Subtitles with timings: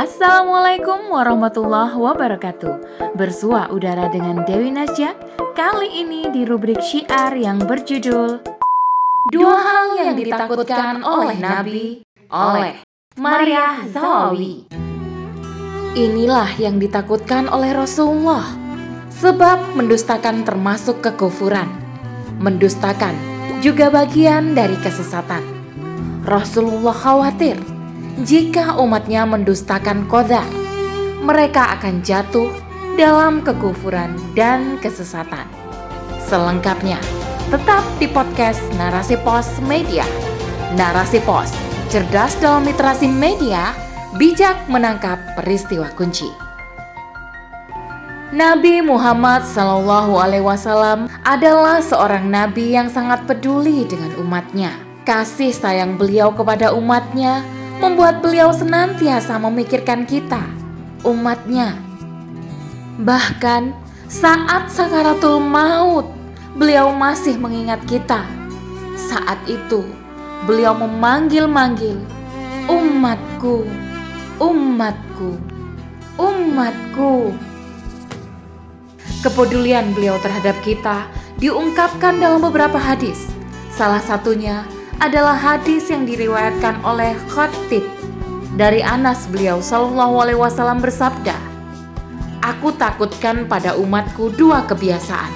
[0.00, 3.04] Assalamualaikum warahmatullahi wabarakatuh.
[3.20, 5.12] Bersua udara dengan Dewi Nasjak
[5.52, 8.40] Kali ini di rubrik syiar yang berjudul
[9.28, 12.00] Dua hal yang ditakutkan oleh Nabi
[12.32, 12.80] Oleh
[13.20, 14.72] Maria Zawawi
[15.92, 18.56] Inilah yang ditakutkan oleh Rasulullah.
[19.12, 21.68] Sebab mendustakan termasuk kekufuran
[22.40, 23.12] Mendustakan
[23.60, 25.44] juga bagian dari kesesatan.
[26.24, 27.60] Rasulullah khawatir
[28.20, 30.44] jika umatnya mendustakan kodar,
[31.24, 32.52] mereka akan jatuh
[33.00, 35.48] dalam kekufuran dan kesesatan.
[36.20, 37.00] Selengkapnya,
[37.48, 40.04] tetap di podcast Narasi Pos Media.
[40.76, 41.48] Narasi Pos,
[41.88, 43.72] cerdas dalam literasi media,
[44.20, 46.28] bijak menangkap peristiwa kunci.
[48.30, 54.76] Nabi Muhammad Sallallahu Alaihi Wasallam adalah seorang nabi yang sangat peduli dengan umatnya.
[55.02, 57.42] Kasih sayang beliau kepada umatnya
[57.80, 60.44] membuat beliau senantiasa memikirkan kita,
[61.00, 61.74] umatnya.
[63.00, 63.72] Bahkan
[64.04, 66.12] saat sakaratul maut,
[66.52, 68.28] beliau masih mengingat kita.
[69.00, 69.80] Saat itu,
[70.44, 71.96] beliau memanggil-manggil,
[72.68, 73.64] umatku,
[74.36, 75.40] umatku,
[76.20, 77.32] umatku.
[79.24, 81.08] Kepedulian beliau terhadap kita
[81.40, 83.32] diungkapkan dalam beberapa hadis.
[83.72, 84.68] Salah satunya
[85.00, 87.80] adalah hadis yang diriwayatkan oleh Khatib
[88.60, 91.32] dari Anas beliau Shallallahu Alaihi Wasallam bersabda,
[92.44, 95.32] Aku takutkan pada umatku dua kebiasaan,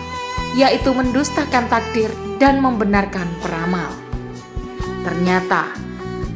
[0.61, 3.89] yaitu mendustakan takdir dan membenarkan peramal.
[5.01, 5.73] Ternyata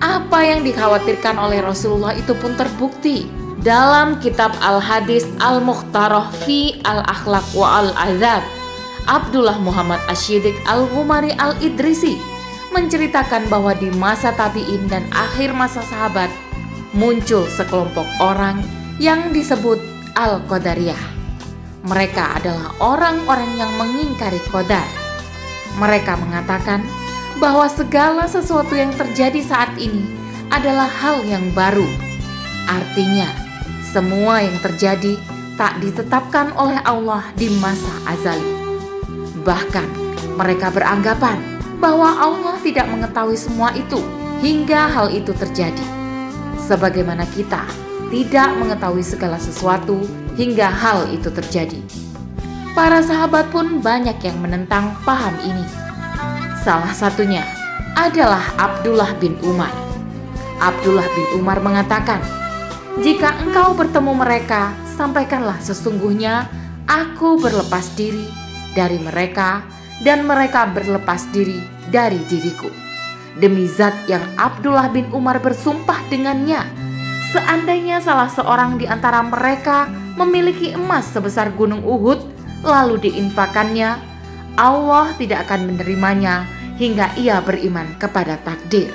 [0.00, 3.28] apa yang dikhawatirkan oleh Rasulullah itu pun terbukti
[3.60, 8.44] dalam kitab Al-Hadis Al-Mukhtarah fi Al-Akhlaq wa Al-Adab
[9.08, 12.37] Abdullah Muhammad Asyidik Al-Ghumari Al-Idrisi
[12.72, 16.28] menceritakan bahwa di masa tabi'in dan akhir masa sahabat
[16.96, 18.60] muncul sekelompok orang
[18.98, 19.78] yang disebut
[20.16, 21.16] Al-Qadariyah.
[21.86, 24.88] Mereka adalah orang-orang yang mengingkari Qadar.
[25.78, 26.82] Mereka mengatakan
[27.38, 30.02] bahwa segala sesuatu yang terjadi saat ini
[30.50, 31.86] adalah hal yang baru.
[32.66, 33.30] Artinya,
[33.86, 35.16] semua yang terjadi
[35.54, 38.52] tak ditetapkan oleh Allah di masa azali.
[39.46, 39.88] Bahkan,
[40.34, 44.02] mereka beranggapan bahwa Allah tidak mengetahui semua itu
[44.42, 45.86] hingga hal itu terjadi.
[46.66, 47.64] Sebagaimana kita
[48.10, 50.02] tidak mengetahui segala sesuatu
[50.34, 51.80] hingga hal itu terjadi.
[52.74, 55.66] Para sahabat pun banyak yang menentang paham ini.
[56.62, 57.42] Salah satunya
[57.98, 59.72] adalah Abdullah bin Umar.
[60.62, 62.22] Abdullah bin Umar mengatakan,
[63.02, 66.50] "Jika engkau bertemu mereka, sampaikanlah sesungguhnya
[66.86, 68.26] aku berlepas diri
[68.74, 69.62] dari mereka
[70.02, 71.58] dan mereka berlepas diri
[71.90, 72.70] dari diriku.
[73.38, 76.66] Demi zat yang Abdullah bin Umar bersumpah dengannya,
[77.30, 79.86] seandainya salah seorang di antara mereka
[80.18, 82.18] memiliki emas sebesar gunung Uhud,
[82.66, 83.94] lalu diinfakannya,
[84.58, 86.50] Allah tidak akan menerimanya
[86.82, 88.90] hingga ia beriman kepada takdir.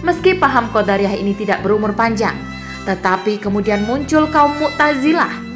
[0.00, 2.36] Meski paham Qadariyah ini tidak berumur panjang,
[2.88, 5.52] tetapi kemudian muncul kaum Mu'tazilah.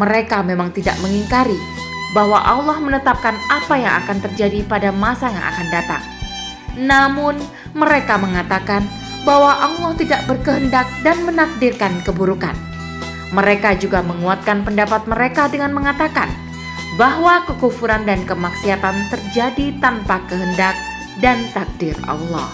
[0.00, 1.60] Mereka memang tidak mengingkari
[2.10, 6.02] bahwa Allah menetapkan apa yang akan terjadi pada masa yang akan datang.
[6.74, 7.38] Namun,
[7.74, 8.86] mereka mengatakan
[9.22, 12.54] bahwa Allah tidak berkehendak dan menakdirkan keburukan.
[13.30, 16.26] Mereka juga menguatkan pendapat mereka dengan mengatakan
[16.98, 20.74] bahwa kekufuran dan kemaksiatan terjadi tanpa kehendak
[21.22, 22.50] dan takdir Allah.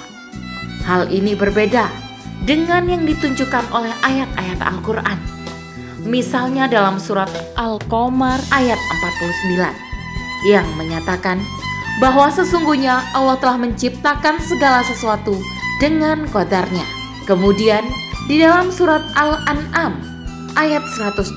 [0.84, 1.88] Hal ini berbeda
[2.44, 5.36] dengan yang ditunjukkan oleh ayat-ayat Al-Quran
[6.06, 7.26] Misalnya dalam surat
[7.58, 9.86] Al-Qamar ayat 49
[10.46, 11.42] yang menyatakan
[11.98, 15.40] bahwa sesungguhnya Allah telah menciptakan segala sesuatu
[15.80, 16.84] dengan kodarnya.
[17.24, 17.82] Kemudian
[18.28, 19.98] di dalam surat Al-An'am
[20.56, 21.36] ayat 112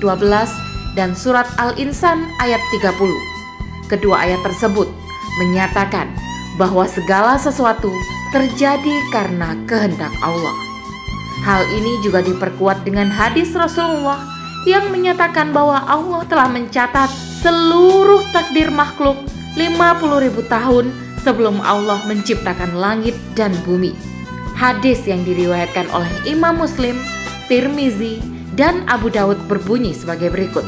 [0.94, 3.88] dan surat Al-Insan ayat 30.
[3.88, 4.86] Kedua ayat tersebut
[5.40, 6.12] menyatakan
[6.60, 7.90] bahwa segala sesuatu
[8.30, 10.54] terjadi karena kehendak Allah.
[11.40, 14.20] Hal ini juga diperkuat dengan hadis Rasulullah
[14.68, 17.08] yang menyatakan bahwa Allah telah mencatat
[17.40, 19.16] seluruh takdir makhluk
[19.56, 20.92] 50 ribu tahun
[21.24, 23.96] sebelum Allah menciptakan langit dan bumi.
[24.56, 27.00] Hadis yang diriwayatkan oleh Imam Muslim,
[27.48, 28.20] Tirmizi,
[28.52, 30.64] dan Abu Daud berbunyi sebagai berikut.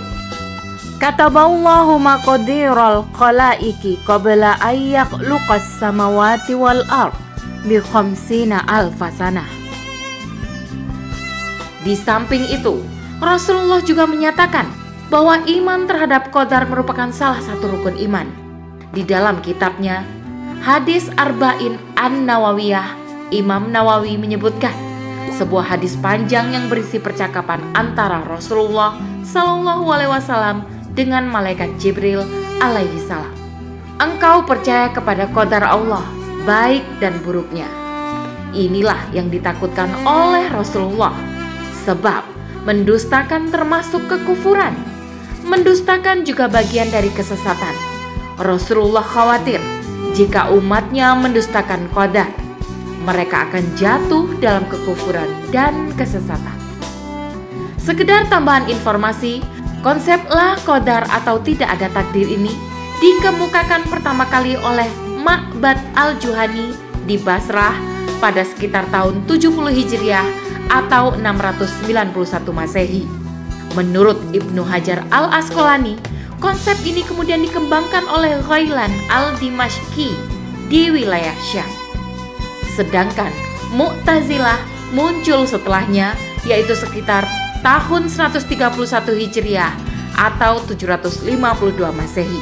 [0.96, 7.12] Kataballahu maqadiral khalaiki qabla ayyak luqas samawati wal ard
[7.66, 9.44] bi khamsina alfasanah.
[11.82, 12.78] Di samping itu,
[13.22, 14.66] Rasulullah juga menyatakan
[15.06, 18.26] bahwa iman terhadap Qadar merupakan salah satu rukun iman.
[18.90, 20.02] Di dalam kitabnya,
[20.58, 22.98] Hadis Arba'in An-Nawawiyah,
[23.30, 24.74] Imam Nawawi menyebutkan
[25.38, 32.26] sebuah hadis panjang yang berisi percakapan antara Rasulullah Shallallahu Alaihi Wasallam dengan malaikat Jibril
[32.58, 33.32] alaihi salam.
[34.02, 36.02] Engkau percaya kepada kodar Allah,
[36.42, 37.70] baik dan buruknya.
[38.50, 41.14] Inilah yang ditakutkan oleh Rasulullah,
[41.86, 44.74] sebab mendustakan termasuk kekufuran.
[45.42, 47.74] Mendustakan juga bagian dari kesesatan.
[48.38, 49.58] Rasulullah khawatir
[50.14, 52.30] jika umatnya mendustakan kodar,
[53.02, 56.54] mereka akan jatuh dalam kekufuran dan kesesatan.
[57.82, 59.42] Sekedar tambahan informasi,
[59.82, 62.54] konsep la kodar atau tidak ada takdir ini
[63.02, 64.86] dikemukakan pertama kali oleh
[65.18, 67.91] Ma'bad al-Juhani di Basrah
[68.22, 70.26] pada sekitar tahun 70 Hijriah
[70.70, 72.14] atau 691
[72.54, 73.02] Masehi.
[73.74, 75.98] Menurut Ibnu Hajar al-Asqalani,
[76.38, 80.14] konsep ini kemudian dikembangkan oleh Ghailan al-Dimashqi
[80.70, 81.66] di wilayah Syam.
[82.78, 83.34] Sedangkan
[83.74, 84.60] Mu'tazilah
[84.94, 86.14] muncul setelahnya
[86.44, 87.24] yaitu sekitar
[87.64, 88.52] tahun 131
[89.18, 89.72] Hijriah
[90.14, 91.26] atau 752
[91.96, 92.40] Masehi.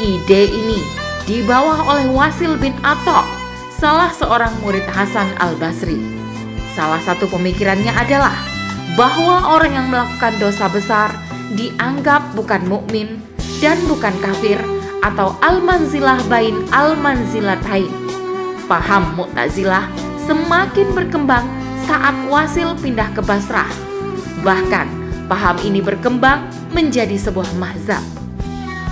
[0.00, 0.80] Ide ini
[1.28, 3.45] dibawa oleh Wasil bin Atok,
[3.76, 6.00] salah seorang murid Hasan al-Basri.
[6.72, 8.36] Salah satu pemikirannya adalah
[8.96, 11.12] bahwa orang yang melakukan dosa besar
[11.52, 13.20] dianggap bukan mukmin
[13.60, 14.56] dan bukan kafir
[15.04, 17.92] atau al-manzilah bain al-manzilatain.
[18.66, 19.86] Paham Mu'tazilah
[20.26, 21.46] semakin berkembang
[21.86, 23.70] saat Wasil pindah ke Basrah.
[24.42, 24.86] Bahkan
[25.30, 26.42] paham ini berkembang
[26.74, 28.02] menjadi sebuah mazhab.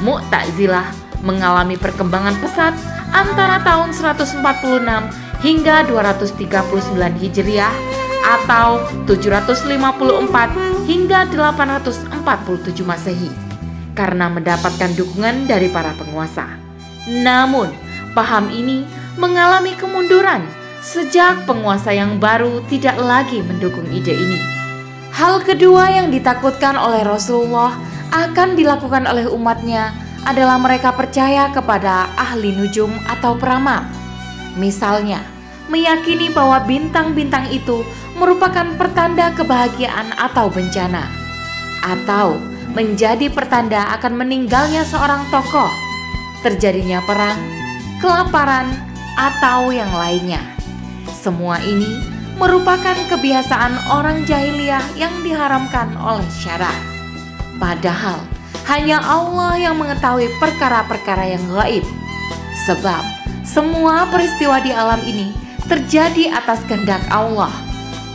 [0.04, 0.86] Mu'tazilah
[1.24, 4.42] mengalami perkembangan pesat antara tahun 146
[5.46, 7.74] hingga 239 Hijriah
[8.24, 13.30] atau 754 hingga 847 Masehi
[13.94, 16.58] karena mendapatkan dukungan dari para penguasa.
[17.06, 17.70] Namun,
[18.12, 18.82] paham ini
[19.14, 20.42] mengalami kemunduran
[20.82, 24.40] sejak penguasa yang baru tidak lagi mendukung ide ini.
[25.14, 27.78] Hal kedua yang ditakutkan oleh Rasulullah
[28.10, 29.94] akan dilakukan oleh umatnya
[30.24, 33.84] adalah mereka percaya kepada ahli nujum atau peramal.
[34.56, 35.20] Misalnya,
[35.68, 37.84] meyakini bahwa bintang-bintang itu
[38.16, 41.08] merupakan pertanda kebahagiaan atau bencana,
[41.84, 42.40] atau
[42.72, 45.70] menjadi pertanda akan meninggalnya seorang tokoh,
[46.42, 47.38] terjadinya perang,
[48.00, 48.72] kelaparan,
[49.14, 50.42] atau yang lainnya.
[51.06, 52.02] Semua ini
[52.34, 56.82] merupakan kebiasaan orang jahiliyah yang diharamkan oleh syariat.
[57.62, 58.18] Padahal
[58.64, 61.84] hanya Allah yang mengetahui perkara-perkara yang gaib.
[62.64, 63.02] Sebab
[63.44, 65.36] semua peristiwa di alam ini
[65.68, 67.52] terjadi atas kehendak Allah.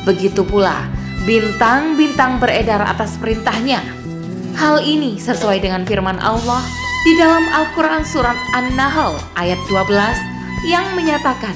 [0.05, 0.89] Begitu pula
[1.29, 3.83] bintang-bintang beredar atas perintahnya.
[4.57, 6.59] Hal ini sesuai dengan firman Allah
[7.07, 11.55] di dalam Al-Quran Surat An-Nahl ayat 12 yang menyatakan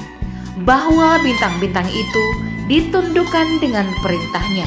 [0.62, 2.24] bahwa bintang-bintang itu
[2.70, 4.64] ditundukkan dengan perintahnya.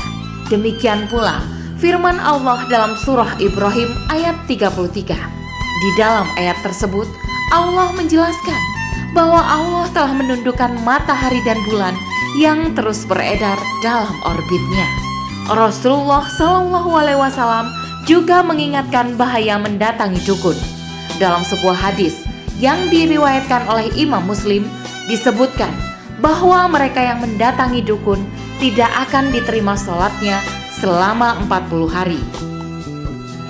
[0.51, 1.41] Demikian pula
[1.77, 5.13] firman Allah dalam surah Ibrahim ayat 33.
[5.77, 7.05] Di dalam ayat tersebut,
[7.53, 8.61] Allah menjelaskan
[9.13, 11.93] bahwa Allah telah menundukkan matahari dan bulan
[12.41, 14.85] yang terus beredar dalam orbitnya.
[15.47, 17.71] Rasulullah Shallallahu Alaihi Wasallam
[18.09, 20.57] juga mengingatkan bahaya mendatangi dukun.
[21.21, 22.25] Dalam sebuah hadis
[22.57, 24.65] yang diriwayatkan oleh Imam Muslim
[25.07, 25.71] disebutkan
[26.17, 28.21] bahwa mereka yang mendatangi dukun
[28.57, 30.41] tidak akan diterima sholatnya
[30.77, 32.21] selama 40 hari.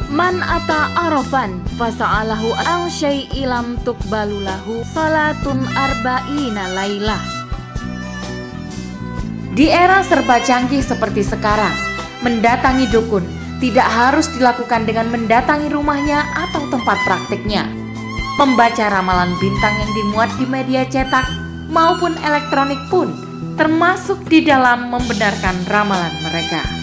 [0.07, 7.19] Man ata arafan fasa'alahu ang syai'ilam tukbalulahu salatun arba'ina laylah.
[9.51, 11.75] Di era serba canggih seperti sekarang,
[12.24, 13.27] mendatangi dukun
[13.60, 17.67] tidak harus dilakukan dengan mendatangi rumahnya atau tempat praktiknya.
[18.39, 21.25] Membaca ramalan bintang yang dimuat di media cetak
[21.74, 23.12] maupun elektronik pun
[23.57, 26.76] termasuk di dalam membenarkan ramalan mereka.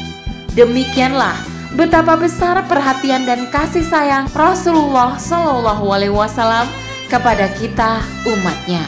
[0.55, 1.35] Demikianlah
[1.75, 6.71] betapa besar perhatian dan kasih sayang Rasulullah Shallallahu Alaihi Wasallam
[7.11, 8.87] kepada kita umatnya.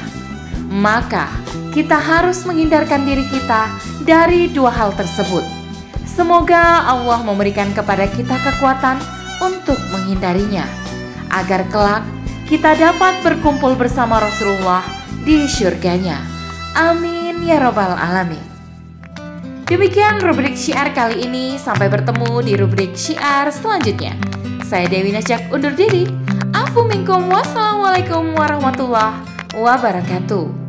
[0.70, 1.26] Maka
[1.74, 3.66] kita harus menghindarkan diri kita
[4.06, 5.42] dari dua hal tersebut.
[6.06, 9.02] Semoga Allah memberikan kepada kita kekuatan
[9.42, 10.64] untuk menghindarinya,
[11.34, 12.06] agar kelak
[12.46, 14.86] kita dapat berkumpul bersama Rasulullah
[15.26, 16.22] di surganya.
[16.78, 18.55] Amin ya Rabbal 'Alamin.
[19.66, 21.58] Demikian rubrik syiar kali ini.
[21.58, 24.14] Sampai bertemu di rubrik syiar selanjutnya.
[24.62, 26.06] Saya Dewi Najak undur diri.
[26.54, 29.26] Afu minkum wassalamualaikum warahmatullahi
[29.58, 30.65] wabarakatuh.